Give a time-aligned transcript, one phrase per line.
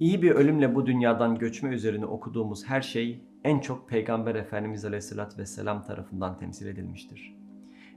[0.00, 5.38] İyi bir ölümle bu dünyadan göçme üzerine okuduğumuz her şey en çok Peygamber Efendimiz Aleyhisselatü
[5.38, 7.36] Vesselam tarafından temsil edilmiştir.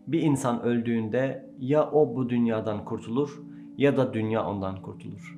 [0.08, 3.42] Bir insan öldüğünde ya o bu dünyadan kurtulur
[3.78, 5.38] ya da dünya ondan kurtulur.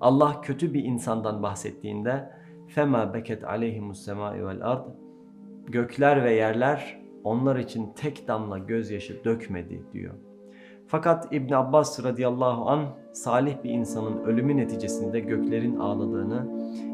[0.00, 2.30] Allah kötü bir insandan bahsettiğinde
[2.66, 4.86] fema beket aleyhimus semai vel ard
[5.66, 10.14] gökler ve yerler onlar için tek damla gözyaşı dökmedi diyor.
[10.88, 16.46] Fakat İbn Abbas radıyallahu an salih bir insanın ölümü neticesinde göklerin ağladığını,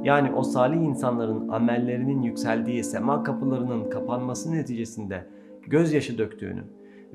[0.04, 5.26] yani o salih insanların amellerinin yükseldiği sema kapılarının kapanması neticesinde
[5.66, 6.64] gözyaşı döktüğünü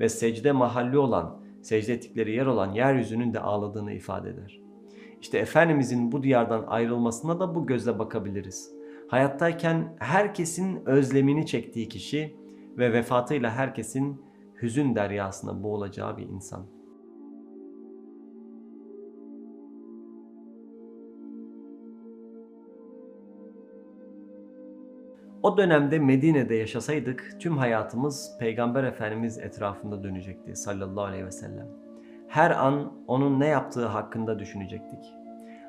[0.00, 4.60] ve secde mahalli olan, secde ettikleri yer olan yeryüzünün de ağladığını ifade eder.
[5.20, 8.72] İşte Efendimizin bu diyardan ayrılmasına da bu gözle bakabiliriz.
[9.08, 12.36] Hayattayken herkesin özlemini çektiği kişi
[12.78, 14.22] ve vefatıyla herkesin
[14.62, 16.77] hüzün deryasına boğulacağı bir insan.
[25.42, 31.66] O dönemde Medine'de yaşasaydık tüm hayatımız Peygamber Efendimiz etrafında dönecekti sallallahu aleyhi ve sellem.
[32.28, 35.14] Her an onun ne yaptığı hakkında düşünecektik.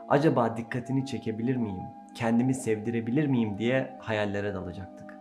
[0.10, 1.86] Acaba dikkatini çekebilir miyim,
[2.16, 5.18] kendimi sevdirebilir miyim diye hayallere dalacaktık.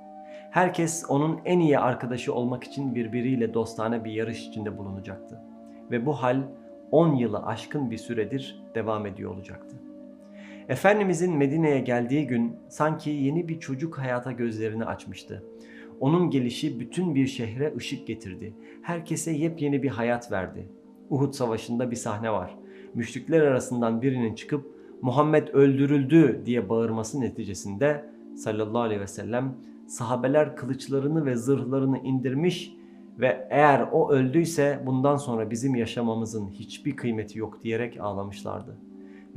[0.50, 5.42] Herkes onun en iyi arkadaşı olmak için birbiriyle dostane bir yarış içinde bulunacaktı.
[5.90, 6.42] Ve bu hal
[6.90, 9.76] 10 yılı aşkın bir süredir devam ediyor olacaktı.
[10.68, 15.44] Efendimizin Medine'ye geldiği gün sanki yeni bir çocuk hayata gözlerini açmıştı.
[16.00, 18.54] Onun gelişi bütün bir şehre ışık getirdi.
[18.82, 20.68] Herkese yepyeni bir hayat verdi.
[21.10, 22.56] Uhud Savaşı'nda bir sahne var.
[22.94, 24.66] Müşrikler arasından birinin çıkıp
[25.02, 28.04] Muhammed öldürüldü diye bağırması neticesinde
[28.36, 29.54] sallallahu aleyhi ve sellem
[29.86, 32.72] sahabeler kılıçlarını ve zırhlarını indirmiş
[33.18, 38.87] ve eğer o öldüyse bundan sonra bizim yaşamamızın hiçbir kıymeti yok diyerek ağlamışlardı.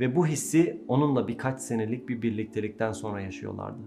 [0.02, 3.82] Ve bu hissi onunla birkaç senelik bir birliktelikten sonra yaşıyorlardı.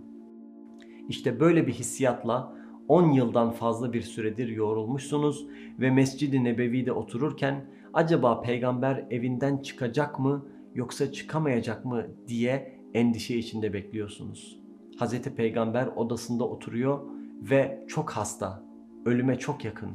[1.10, 2.56] İşte böyle bir hissiyatla
[2.88, 5.48] 10 yıldan fazla bir süredir yoğrulmuşsunuz
[5.80, 10.46] ve Mescid-i Nebevi'de otururken acaba peygamber evinden çıkacak mı
[10.76, 14.60] yoksa çıkamayacak mı diye endişe içinde bekliyorsunuz.
[14.98, 17.00] Hazreti Peygamber odasında oturuyor
[17.42, 18.64] ve çok hasta,
[19.06, 19.90] ölüme çok yakın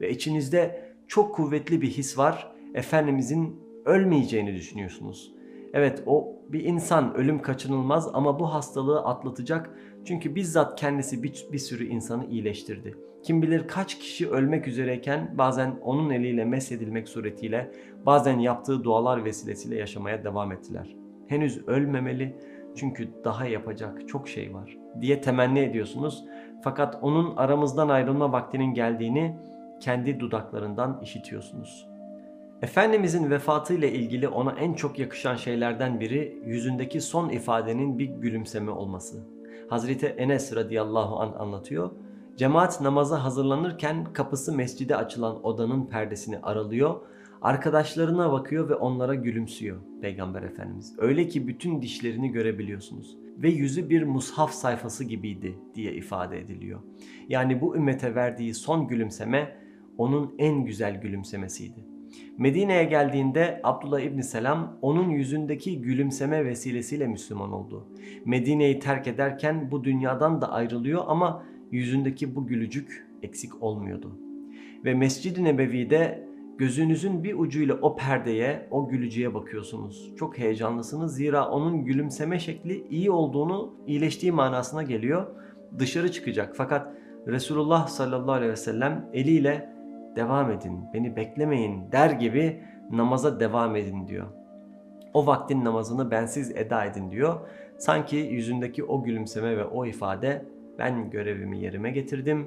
[0.00, 2.52] ve içinizde çok kuvvetli bir his var.
[2.74, 5.33] Efendimizin ölmeyeceğini düşünüyorsunuz.
[5.74, 9.70] Evet o bir insan ölüm kaçınılmaz ama bu hastalığı atlatacak.
[10.04, 12.94] Çünkü bizzat kendisi bir, bir sürü insanı iyileştirdi.
[13.22, 17.70] Kim bilir kaç kişi ölmek üzereyken bazen onun eliyle mesedilmek suretiyle
[18.06, 20.96] bazen yaptığı dualar vesilesiyle yaşamaya devam ettiler.
[21.26, 22.36] Henüz ölmemeli
[22.76, 26.24] çünkü daha yapacak çok şey var diye temenni ediyorsunuz.
[26.64, 29.36] Fakat onun aramızdan ayrılma vaktinin geldiğini
[29.80, 31.93] kendi dudaklarından işitiyorsunuz.
[32.64, 39.26] Efendimizin vefatıyla ilgili ona en çok yakışan şeylerden biri yüzündeki son ifadenin bir gülümseme olması.
[39.68, 41.90] Hazreti Enes radıyallahu an anlatıyor.
[42.36, 47.00] Cemaat namaza hazırlanırken kapısı mescide açılan odanın perdesini aralıyor.
[47.42, 50.94] Arkadaşlarına bakıyor ve onlara gülümsüyor Peygamber Efendimiz.
[50.98, 53.16] Öyle ki bütün dişlerini görebiliyorsunuz.
[53.38, 56.80] Ve yüzü bir mushaf sayfası gibiydi diye ifade ediliyor.
[57.28, 59.56] Yani bu ümmete verdiği son gülümseme
[59.98, 61.93] onun en güzel gülümsemesiydi.
[62.38, 67.88] Medine'ye geldiğinde Abdullah İbni Selam onun yüzündeki gülümseme vesilesiyle Müslüman oldu.
[68.24, 74.18] Medine'yi terk ederken bu dünyadan da ayrılıyor ama yüzündeki bu gülücük eksik olmuyordu.
[74.84, 80.12] Ve Mescid-i Nebevi'de gözünüzün bir ucuyla o perdeye, o gülücüye bakıyorsunuz.
[80.16, 85.26] Çok heyecanlısınız zira onun gülümseme şekli iyi olduğunu, iyileştiği manasına geliyor.
[85.78, 86.94] Dışarı çıkacak fakat
[87.26, 89.73] Resulullah sallallahu aleyhi ve sellem eliyle
[90.16, 94.26] devam edin, beni beklemeyin der gibi namaza devam edin diyor.
[95.14, 97.48] O vaktin namazını bensiz eda edin diyor.
[97.78, 100.44] Sanki yüzündeki o gülümseme ve o ifade
[100.78, 102.46] ben görevimi yerime getirdim,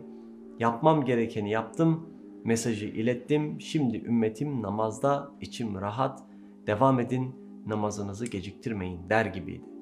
[0.60, 2.10] yapmam gerekeni yaptım,
[2.44, 6.24] mesajı ilettim, şimdi ümmetim namazda, içim rahat,
[6.68, 7.36] devam edin,
[7.66, 9.77] namazınızı geciktirmeyin der gibiydi.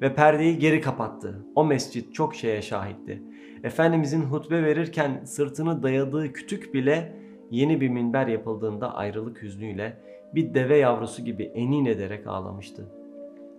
[0.00, 1.46] Ve perdeyi geri kapattı.
[1.54, 3.22] O mescit çok şeye şahitti.
[3.64, 7.16] Efendimizin hutbe verirken sırtını dayadığı kütük bile
[7.50, 9.96] yeni bir minber yapıldığında ayrılık hüznüyle
[10.34, 12.88] bir deve yavrusu gibi enin ederek ağlamıştı.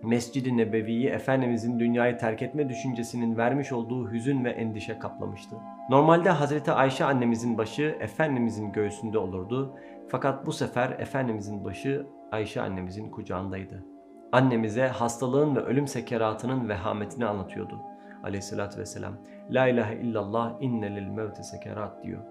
[0.02, 5.56] Mescid-i Nebevi'yi Efendimizin dünyayı terk etme düşüncesinin vermiş olduğu hüzün ve endişe kaplamıştı.
[5.90, 9.74] Normalde Hazreti Ayşe annemizin başı Efendimizin göğsünde olurdu.
[10.08, 13.91] Fakat bu sefer Efendimizin başı Ayşe annemizin kucağındaydı.
[14.32, 17.78] Annemize hastalığın ve ölüm sekeratının vehametini anlatıyordu.
[18.24, 19.14] Aleyhissalatü vesselam.
[19.50, 22.22] La ilahe illallah inne lil mevte sekerat diyor.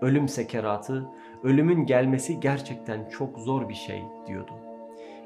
[0.00, 1.06] Ölüm sekeratı,
[1.42, 4.52] ölümün gelmesi gerçekten çok zor bir şey diyordu.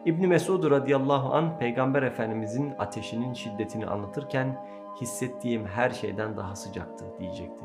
[0.05, 4.57] İbn Mesud radıyallahu an Peygamber Efendimizin ateşinin şiddetini anlatırken
[5.01, 7.65] hissettiğim her şeyden daha sıcaktı diyecekti.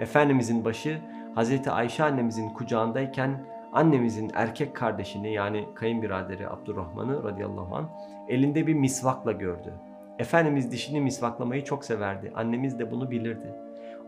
[0.00, 1.00] Efendimizin başı
[1.34, 7.90] Hazreti Ayşe annemizin kucağındayken annemizin erkek kardeşini yani kayınbiraderi Abdurrahman'ı radıyallahu an
[8.28, 9.74] elinde bir misvakla gördü.
[10.18, 12.32] Efendimiz dişini misvaklamayı çok severdi.
[12.34, 13.54] Annemiz de bunu bilirdi.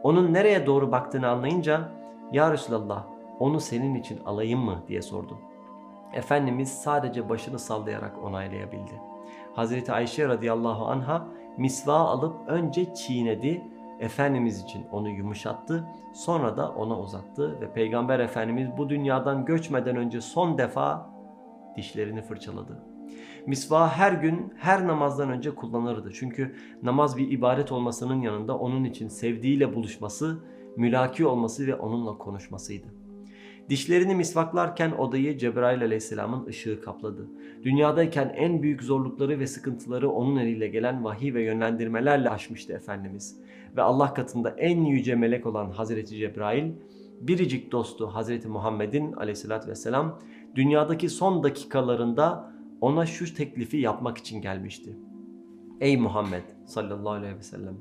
[0.02, 1.88] Onun nereye doğru baktığını anlayınca
[2.32, 3.06] Ya Resulallah
[3.40, 5.38] onu senin için alayım mı diye sordu.
[6.12, 9.00] Efendimiz sadece başını sallayarak onaylayabildi.
[9.54, 13.62] Hazreti Ayşe radıyallahu anha misvağı alıp önce çiğnedi,
[14.00, 20.20] Efendimiz için onu yumuşattı, sonra da ona uzattı ve Peygamber Efendimiz bu dünyadan göçmeden önce
[20.20, 21.10] son defa
[21.76, 22.82] dişlerini fırçaladı.
[23.46, 26.12] Misvağı her gün, her namazdan önce kullanırdı.
[26.12, 30.44] Çünkü namaz bir ibadet olmasının yanında onun için sevdiğiyle buluşması,
[30.76, 33.03] mülaki olması ve onunla konuşmasıydı.
[33.70, 37.28] Dişlerini misvaklarken odayı Cebrail aleyhisselamın ışığı kapladı.
[37.62, 43.40] Dünyadayken en büyük zorlukları ve sıkıntıları onun eliyle gelen vahiy ve yönlendirmelerle aşmıştı Efendimiz.
[43.76, 46.72] Ve Allah katında en yüce melek olan Hazreti Cebrail,
[47.20, 50.18] biricik dostu Hazreti Muhammed'in aleyhissalatü vesselam
[50.54, 54.96] dünyadaki son dakikalarında ona şu teklifi yapmak için gelmişti.
[55.80, 57.76] Ey Muhammed sallallahu aleyhi ve sellem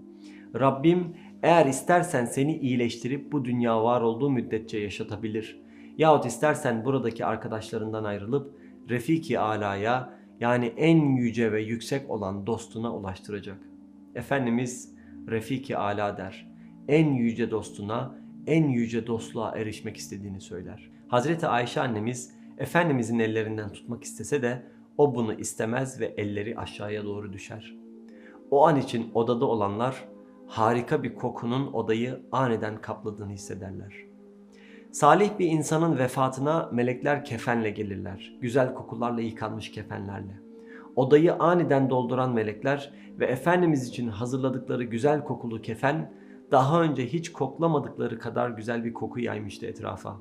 [0.59, 5.62] Rabbim eğer istersen seni iyileştirip bu dünya var olduğu müddetçe yaşatabilir.
[5.98, 8.56] Yahut istersen buradaki arkadaşlarından ayrılıp
[8.90, 13.57] Refiki Ala'ya yani en yüce ve yüksek olan dostuna ulaştıracak.
[14.16, 14.95] Efendimiz
[15.28, 16.54] Refiki Ala der.
[16.88, 18.16] En yüce dostuna,
[18.48, 20.92] en yüce dostluğa erişmek istediğini söyler.
[21.07, 24.63] Hazreti Ayşe annemiz Efendimizin ellerinden tutmak istese de
[24.98, 27.75] o bunu istemez ve elleri aşağıya doğru düşer.
[28.51, 30.07] O an için odada olanlar
[30.48, 34.12] harika bir kokunun odayı aniden kapladığını hissederler.
[34.94, 38.38] Salih bir insanın vefatına melekler kefenle gelirler.
[38.42, 40.40] Güzel kokularla yıkanmış kefenlerle.
[40.95, 46.13] Odayı aniden dolduran melekler ve Efendimiz için hazırladıkları güzel kokulu kefen
[46.51, 50.18] daha önce hiç koklamadıkları kadar güzel bir koku yaymıştı etrafa.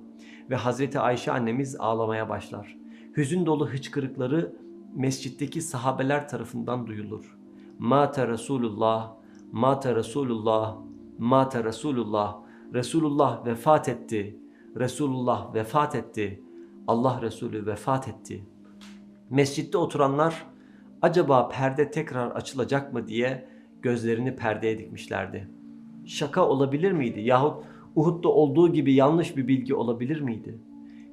[0.50, 2.78] Ve Hazreti Ayşe annemiz ağlamaya başlar.
[3.16, 4.56] Hüzün dolu hıçkırıkları
[4.94, 7.38] mescitteki sahabeler tarafından duyulur.
[7.78, 9.12] Mate Resulullah,
[9.52, 10.76] Mate Resulullah,
[11.18, 12.36] Mate Resulullah,
[12.74, 14.41] Resulullah vefat etti,
[14.76, 16.42] Resulullah vefat etti,
[16.86, 18.44] Allah Resulü vefat etti.
[19.30, 20.46] Mescitte oturanlar
[21.02, 23.48] acaba perde tekrar açılacak mı diye
[23.82, 25.48] gözlerini perdeye dikmişlerdi.
[26.06, 27.64] Şaka olabilir miydi yahut
[27.94, 30.58] Uhud'da olduğu gibi yanlış bir bilgi olabilir miydi?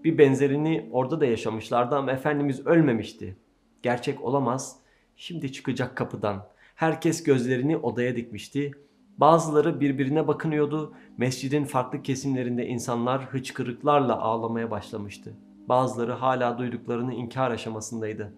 [0.03, 3.37] Bir benzerini orada da yaşamışlardı ama Efendimiz ölmemişti.
[3.81, 4.79] Gerçek olamaz.
[5.15, 6.47] Şimdi çıkacak kapıdan.
[6.75, 8.71] Herkes gözlerini odaya dikmişti.
[9.19, 10.93] Bazıları birbirine bakınıyordu.
[11.17, 15.33] Mescidin farklı kesimlerinde insanlar hıçkırıklarla ağlamaya başlamıştı.
[15.69, 18.33] Bazıları hala duyduklarını inkar aşamasındaydı.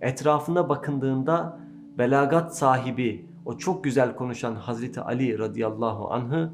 [0.00, 1.60] Etrafına bakındığında
[1.98, 6.50] belagat sahibi, o çok güzel konuşan Hazreti Ali radıyallahu anh'ı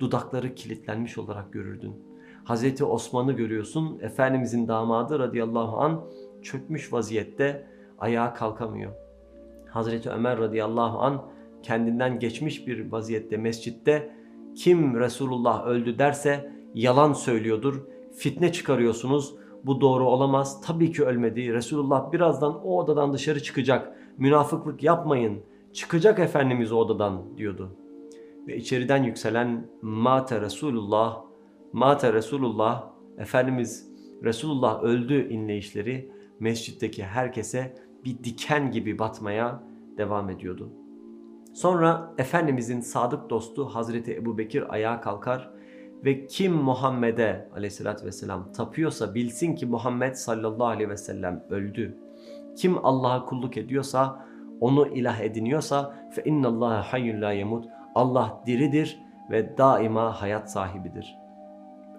[0.00, 1.94] dudakları kilitlenmiş olarak görürdün.
[2.44, 6.04] Hazreti Osman'ı görüyorsun, Efendimizin damadı radıyallahu an
[6.42, 7.66] çökmüş vaziyette
[7.98, 8.92] ayağa kalkamıyor.
[9.70, 11.22] Hazreti Ömer radıyallahu an
[11.62, 14.10] kendinden geçmiş bir vaziyette mescitte
[14.54, 17.82] kim Resulullah öldü derse yalan söylüyordur.
[18.16, 19.34] Fitne çıkarıyorsunuz.
[19.64, 20.60] Bu doğru olamaz.
[20.66, 21.52] Tabii ki ölmedi.
[21.52, 23.96] Resulullah birazdan o odadan dışarı çıkacak.
[24.18, 25.42] Münafıklık yapmayın.
[25.72, 27.76] Çıkacak Efendimiz o odadan diyordu.
[28.46, 31.24] Ve içeriden yükselen Mate Resulullah,
[31.72, 33.88] Mate Resulullah, Efendimiz
[34.24, 39.62] Resulullah öldü inleyişleri mescitteki herkese bir diken gibi batmaya
[39.96, 40.72] devam ediyordu.
[41.58, 45.50] Sonra Efendimizin sadık dostu Hazreti Ebu Bekir ayağa kalkar
[46.04, 51.98] ve kim Muhammed'e aleyhissalatü vesselam tapıyorsa bilsin ki Muhammed sallallahu aleyhi ve sellem öldü.
[52.56, 54.26] Kim Allah'a kulluk ediyorsa,
[54.60, 57.64] onu ilah ediniyorsa fe innallaha hayyun la yemut.
[57.94, 58.98] Allah diridir
[59.30, 61.16] ve daima hayat sahibidir.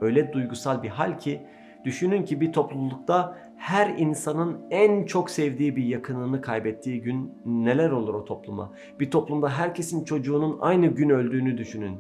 [0.02, 1.46] Öyle duygusal bir hal ki
[1.84, 8.14] düşünün ki bir toplulukta her insanın en çok sevdiği bir yakınını kaybettiği gün neler olur
[8.14, 8.74] o topluma?
[9.00, 11.98] Bir toplumda herkesin çocuğunun aynı gün öldüğünü düşünün.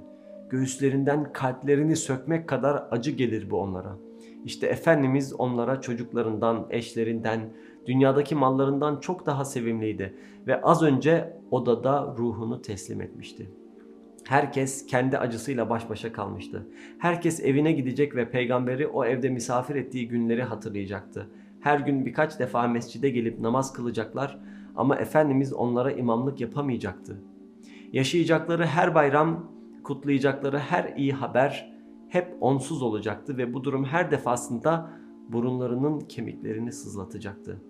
[0.49, 3.97] Göğüslerinden kalplerini sökmek kadar acı gelir bu onlara.
[4.45, 7.39] İşte Efendimiz onlara çocuklarından, eşlerinden,
[7.85, 10.15] dünyadaki mallarından çok daha sevimliydi
[10.47, 13.49] ve az önce odada ruhunu teslim etmişti.
[14.23, 16.67] Herkes kendi acısıyla baş başa kalmıştı.
[16.99, 21.29] Herkes evine gidecek ve peygamberi o evde misafir ettiği günleri hatırlayacaktı.
[21.59, 24.39] Her gün birkaç defa mescide gelip namaz kılacaklar
[24.75, 27.21] ama Efendimiz onlara imamlık yapamayacaktı.
[27.93, 29.51] Yaşayacakları her bayram,
[29.83, 31.73] kutlayacakları her iyi haber
[32.09, 34.89] hep onsuz olacaktı ve bu durum her defasında
[35.29, 37.61] burunlarının kemiklerini sızlatacaktı.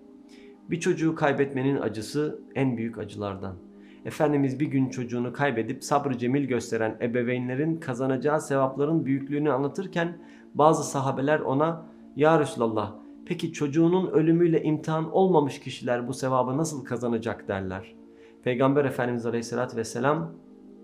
[0.70, 3.56] Bir çocuğu kaybetmenin acısı en büyük acılardan.
[4.04, 10.18] Efendimiz bir gün çocuğunu kaybedip sabrı cemil gösteren ebeveynlerin kazanacağı sevapların büyüklüğünü anlatırken
[10.54, 17.48] bazı sahabeler ona Ya Resulallah peki çocuğunun ölümüyle imtihan olmamış kişiler bu sevabı nasıl kazanacak
[17.48, 17.94] derler.
[18.42, 20.34] Peygamber Efendimiz Aleyhisselatü Vesselam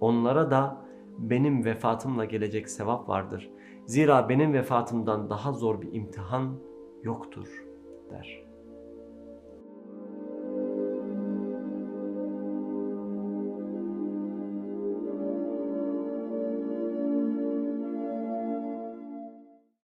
[0.01, 0.87] onlara da
[1.19, 3.51] benim vefatımla gelecek sevap vardır.
[3.87, 6.59] Zira benim vefatımdan daha zor bir imtihan
[7.03, 7.65] yoktur
[8.11, 8.46] der.